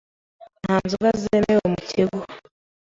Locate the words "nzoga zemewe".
0.85-1.65